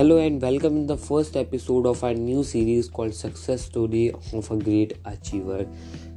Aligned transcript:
Hello 0.00 0.16
and 0.16 0.40
welcome 0.40 0.76
in 0.78 0.86
the 0.86 0.96
first 0.96 1.36
episode 1.36 1.84
of 1.84 2.02
our 2.02 2.14
new 2.14 2.42
series 2.42 2.88
called 2.88 3.12
Success 3.12 3.66
Story 3.66 4.10
of 4.10 4.50
a 4.50 4.56
Great 4.56 4.96
Achiever. 5.04 5.66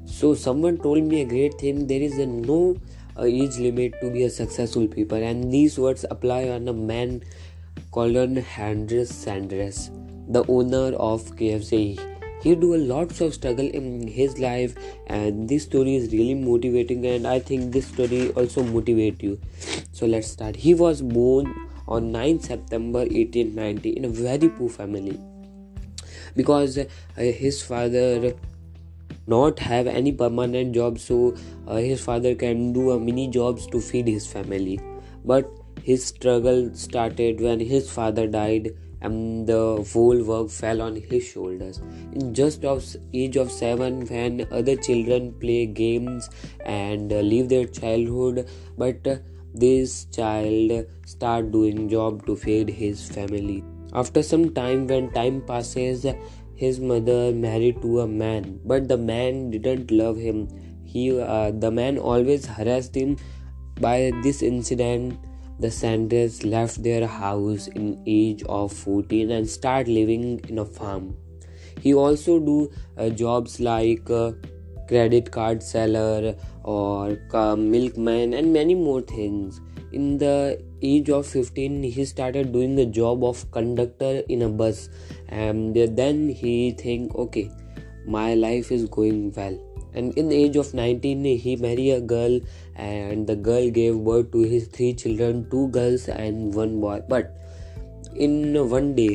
So, 0.05 0.33
someone 0.35 0.77
told 0.77 1.03
me 1.03 1.19
a 1.19 1.25
great 1.25 1.55
thing 1.55 1.85
there 1.85 1.99
is 1.99 2.17
a 2.17 2.25
no 2.25 2.77
uh, 3.17 3.23
age 3.23 3.57
limit 3.57 3.99
to 3.99 4.09
be 4.09 4.23
a 4.23 4.29
successful 4.29 4.87
people, 4.87 5.21
and 5.21 5.51
these 5.51 5.77
words 5.77 6.05
apply 6.09 6.47
on 6.47 6.69
a 6.69 6.71
man 6.71 7.23
called 7.91 8.15
Andres 8.15 9.09
Sanders, 9.09 9.91
the 10.29 10.45
owner 10.47 10.95
of 10.95 11.25
KFC. 11.35 11.99
He 12.41 12.55
do 12.55 12.75
a 12.75 12.77
lots 12.77 13.19
of 13.19 13.33
struggle 13.33 13.67
in 13.67 14.07
his 14.07 14.39
life, 14.39 14.77
and 15.07 15.49
this 15.49 15.63
story 15.63 15.97
is 15.97 16.13
really 16.13 16.35
motivating, 16.35 17.05
and 17.05 17.27
I 17.27 17.39
think 17.39 17.73
this 17.73 17.87
story 17.87 18.31
also 18.31 18.63
motivate 18.63 19.21
you. 19.21 19.41
So 19.91 20.05
let's 20.05 20.29
start. 20.29 20.55
He 20.55 20.73
was 20.73 21.01
born 21.01 21.53
on 21.87 22.11
9 22.11 22.39
September 22.39 22.99
1890 22.99 23.89
in 23.89 24.05
a 24.05 24.09
very 24.09 24.49
poor 24.49 24.69
family. 24.69 25.19
Because 26.35 26.77
uh, 26.77 26.85
his 27.15 27.61
father 27.61 28.33
not 29.27 29.59
have 29.59 29.87
any 29.87 30.11
permanent 30.11 30.75
job 30.75 30.99
so 30.99 31.35
uh, 31.67 31.75
his 31.75 32.03
father 32.03 32.35
can 32.35 32.73
do 32.73 32.91
a 32.91 32.99
mini 32.99 33.27
jobs 33.27 33.67
to 33.67 33.79
feed 33.79 34.07
his 34.07 34.27
family. 34.27 34.79
But 35.25 35.49
his 35.81 36.05
struggle 36.05 36.73
started 36.73 37.41
when 37.41 37.59
his 37.59 37.89
father 37.89 38.27
died 38.27 38.71
and 39.01 39.45
the 39.45 39.85
whole 39.93 40.23
work 40.23 40.49
fell 40.49 40.81
on 40.81 40.95
his 40.95 41.25
shoulders. 41.25 41.81
In 42.13 42.33
just 42.33 42.63
of 42.63 42.85
age 43.13 43.35
of 43.35 43.51
7 43.51 44.07
when 44.07 44.47
other 44.51 44.75
children 44.77 45.33
play 45.39 45.65
games 45.65 46.29
and 46.65 47.11
uh, 47.11 47.21
their 47.47 47.65
childhood 47.65 48.49
but 48.77 49.05
uh, 49.05 49.17
this 49.53 50.05
child 50.05 50.85
start 51.05 51.51
doing 51.51 51.87
job 51.89 52.25
to 52.25 52.35
feed 52.35 52.69
his 52.69 53.07
family. 53.09 53.63
After 53.93 54.23
some 54.23 54.53
time 54.53 54.87
when 54.87 55.11
time 55.11 55.41
passes 55.41 56.05
his 56.55 56.79
mother 56.79 57.31
married 57.31 57.81
to 57.81 58.01
a 58.01 58.07
man 58.07 58.59
but 58.65 58.87
the 58.87 58.97
man 58.97 59.51
didn't 59.51 59.91
love 59.91 60.17
him. 60.17 60.47
He 60.83 61.19
uh, 61.19 61.51
the 61.51 61.71
man 61.71 61.97
always 61.97 62.45
harassed 62.45 62.95
him. 62.95 63.17
By 63.79 64.11
this 64.23 64.41
incident 64.41 65.19
the 65.59 65.69
sanders 65.69 66.43
left 66.43 66.81
their 66.83 67.05
house 67.07 67.67
in 67.67 68.01
age 68.07 68.43
of 68.43 68.73
14 68.73 69.31
and 69.31 69.47
start 69.47 69.87
living 69.87 70.41
in 70.49 70.59
a 70.59 70.65
farm. 70.65 71.15
He 71.79 71.93
also 71.93 72.39
do 72.39 72.71
uh, 72.97 73.09
jobs 73.09 73.59
like 73.59 74.09
uh, 74.09 74.31
credit 74.87 75.27
card 75.29 75.59
seller 75.61 76.33
और 76.65 77.13
का 77.31 77.55
milkman 77.97 78.33
and 78.33 78.51
many 78.53 78.75
more 78.75 79.05
things 79.11 79.59
in 79.95 80.17
the 80.17 80.23
age 80.83 81.09
of 81.11 81.31
fifteen 81.31 81.83
he 81.83 82.05
started 82.05 82.51
doing 82.51 82.77
the 82.79 82.89
job 82.91 83.23
of 83.23 83.45
conductor 83.53 84.23
in 84.29 84.41
a 84.41 84.47
bus 84.57 84.89
and 85.31 85.77
then 85.95 86.29
he 86.37 86.55
think 86.85 87.15
okay 87.15 87.45
my 88.11 88.35
life 88.35 88.71
is 88.71 88.85
going 88.85 89.31
well 89.37 89.59
and 89.95 90.17
in 90.17 90.29
the 90.29 90.33
age 90.33 90.57
of 90.57 90.75
nineteen 90.75 91.25
he 91.25 91.55
marry 91.55 91.89
a 91.91 91.99
girl 92.11 92.41
and 92.79 93.25
the 93.27 93.39
girl 93.41 93.69
gave 93.71 93.99
birth 94.05 94.31
to 94.31 94.43
his 94.43 94.71
three 94.73 94.91
children 94.93 95.43
two 95.51 95.65
girls 95.75 96.09
and 96.09 96.53
one 96.55 96.79
boy 96.81 96.99
but 97.09 98.17
in 98.17 98.57
one 98.57 98.93
day 98.93 99.07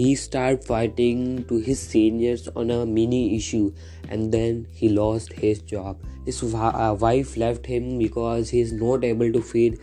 he 0.00 0.14
started 0.14 0.64
fighting 0.64 1.44
to 1.48 1.56
his 1.68 1.80
seniors 1.80 2.48
on 2.56 2.70
a 2.70 2.84
mini 2.86 3.36
issue 3.36 3.72
and 4.08 4.32
then 4.32 4.66
he 4.72 4.88
lost 4.88 5.32
his 5.32 5.60
job. 5.72 5.98
His 6.24 6.42
uh, 6.42 6.96
wife 6.98 7.36
left 7.36 7.66
him 7.66 7.98
because 7.98 8.48
he 8.50 8.60
is 8.60 8.72
not 8.72 9.04
able 9.04 9.32
to 9.32 9.42
feed 9.42 9.78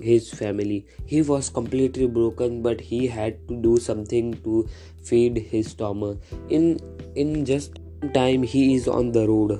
his 0.00 0.30
family. 0.32 0.86
He 1.06 1.22
was 1.22 1.48
completely 1.48 2.06
broken 2.06 2.62
but 2.62 2.80
he 2.80 3.06
had 3.06 3.36
to 3.48 3.60
do 3.68 3.76
something 3.76 4.32
to 4.42 4.68
feed 5.02 5.38
his 5.38 5.70
stomach. 5.70 6.18
In 6.48 6.80
in 7.14 7.44
just 7.44 7.78
time 8.14 8.42
he 8.42 8.74
is 8.74 8.88
on 8.88 9.12
the 9.12 9.28
road. 9.28 9.54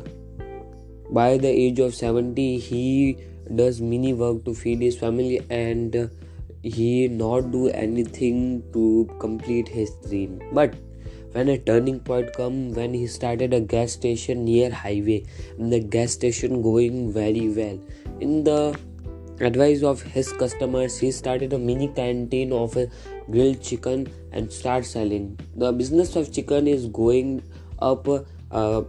By 1.10 1.36
the 1.36 1.54
age 1.66 1.78
of 1.78 1.94
70 1.94 2.58
he 2.58 3.18
does 3.54 3.80
mini 3.80 4.14
work 4.14 4.44
to 4.46 4.54
feed 4.54 4.80
his 4.80 4.98
family 4.98 5.40
and 5.50 6.10
he 6.62 7.08
not 7.08 7.50
do 7.50 7.68
anything 7.68 8.62
to 8.72 9.08
complete 9.18 9.68
his 9.68 9.90
dream. 10.06 10.40
But 10.52 10.74
when 11.32 11.48
a 11.48 11.58
turning 11.58 11.98
point 12.00 12.32
come 12.34 12.72
when 12.74 12.92
he 12.94 13.06
started 13.06 13.54
a 13.54 13.60
gas 13.60 13.92
station 13.92 14.44
near 14.44 14.70
highway 14.70 15.24
and 15.58 15.72
the 15.72 15.80
gas 15.80 16.12
station 16.12 16.60
going 16.60 17.10
very 17.12 17.48
well 17.48 17.78
in 18.20 18.44
the 18.44 18.78
advice 19.40 19.82
of 19.82 20.02
his 20.02 20.32
customers 20.34 20.98
he 20.98 21.10
started 21.10 21.52
a 21.52 21.58
mini 21.58 21.88
canteen 21.88 22.52
of 22.52 22.76
a 22.76 22.86
grilled 23.30 23.62
chicken 23.62 24.06
and 24.32 24.52
start 24.52 24.84
selling. 24.84 25.38
The 25.56 25.72
business 25.72 26.16
of 26.16 26.32
chicken 26.32 26.66
is 26.66 26.86
going 26.86 27.42
up 27.80 28.06
uh, 28.50 28.82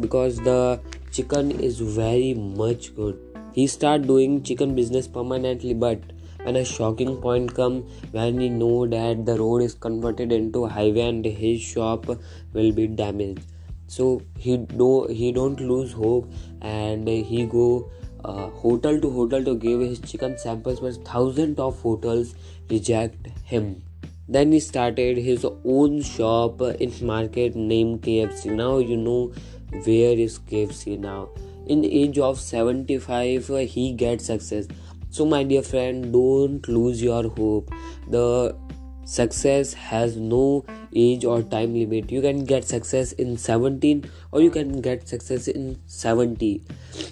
because 0.00 0.38
the 0.38 0.80
chicken 1.10 1.50
is 1.50 1.80
very 1.80 2.34
much 2.34 2.94
good. 2.94 3.18
He 3.52 3.66
start 3.66 4.02
doing 4.02 4.42
chicken 4.42 4.74
business 4.74 5.08
permanently 5.08 5.72
but 5.72 6.00
when 6.42 6.56
a 6.56 6.64
shocking 6.64 7.16
point 7.16 7.54
come 7.54 7.82
when 8.12 8.40
he 8.40 8.48
know 8.48 8.86
that 8.86 9.26
the 9.26 9.38
road 9.38 9.62
is 9.62 9.74
converted 9.74 10.32
into 10.32 10.66
highway 10.66 11.08
and 11.08 11.24
his 11.24 11.60
shop 11.60 12.06
will 12.52 12.72
be 12.72 12.86
damaged. 12.86 13.42
So 13.88 14.22
he 14.38 14.56
do 14.56 15.06
he 15.06 15.32
don't 15.32 15.60
lose 15.60 15.92
hope 15.92 16.30
and 16.60 17.06
he 17.08 17.46
go 17.46 17.90
uh, 18.24 18.48
hotel 18.50 19.00
to 19.00 19.10
hotel 19.10 19.44
to 19.44 19.54
give 19.54 19.80
his 19.80 20.00
chicken 20.00 20.36
samples 20.36 20.80
but 20.80 20.96
thousands 21.04 21.58
of 21.58 21.80
hotels 21.80 22.34
reject 22.68 23.28
him. 23.44 23.82
Then 24.28 24.50
he 24.50 24.58
started 24.58 25.18
his 25.18 25.46
own 25.64 26.02
shop 26.02 26.60
in 26.60 26.92
market 27.06 27.54
named 27.54 28.02
kfc 28.02 28.52
now 28.52 28.78
you 28.78 28.96
know 28.96 29.32
where 29.70 30.18
is 30.18 30.40
kfc 30.40 30.98
now. 30.98 31.28
In 31.66 31.84
age 31.84 32.18
of 32.18 32.40
75 32.40 33.48
he 33.68 33.92
gets 33.92 34.26
success 34.26 34.66
so 35.10 35.24
my 35.24 35.42
dear 35.44 35.62
friend 35.62 36.12
don't 36.12 36.66
lose 36.68 37.02
your 37.02 37.28
hope. 37.28 37.70
The 38.08 38.56
success 39.04 39.72
has 39.72 40.16
no 40.16 40.64
age 40.94 41.24
or 41.24 41.42
time 41.42 41.74
limit. 41.74 42.10
You 42.10 42.20
can 42.20 42.44
get 42.44 42.64
success 42.64 43.12
in 43.12 43.36
17 43.36 44.10
or 44.32 44.42
you 44.42 44.50
can 44.50 44.80
get 44.80 45.08
success 45.08 45.48
in 45.48 45.78
70 45.86 46.64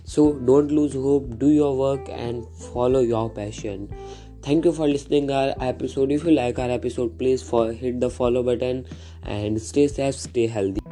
so 0.05 0.33
don't 0.33 0.71
lose 0.71 0.95
hope. 0.95 1.39
Do 1.39 1.49
your 1.49 1.77
work 1.77 2.09
and 2.09 2.47
follow 2.73 3.01
your 3.01 3.31
passion. 3.31 3.89
Thank 4.43 4.67
you 4.67 4.73
for 4.73 4.87
listening 4.87 5.31
our 5.31 5.55
episode. 5.61 6.13
If 6.13 6.25
you 6.25 6.33
like 6.33 6.59
our 6.59 6.71
episode 6.71 7.19
please 7.19 7.43
for 7.43 7.73
hit 7.73 8.01
the 8.01 8.11
follow 8.11 8.43
button 8.43 8.87
and 9.23 9.61
stay 9.61 9.89
safe 9.89 10.15
stay 10.17 10.47
healthy 10.47 10.84